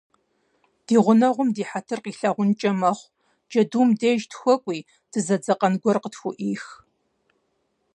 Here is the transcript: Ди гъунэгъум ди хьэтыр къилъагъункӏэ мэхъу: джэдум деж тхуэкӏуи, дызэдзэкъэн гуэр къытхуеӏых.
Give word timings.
Ди 0.85 0.95
гъунэгъум 1.03 1.49
ди 1.55 1.63
хьэтыр 1.69 1.99
къилъагъункӏэ 2.03 2.71
мэхъу: 2.79 3.11
джэдум 3.49 3.89
деж 3.99 4.21
тхуэкӏуи, 4.31 4.79
дызэдзэкъэн 5.11 5.73
гуэр 5.81 5.97
къытхуеӏых. 6.03 6.63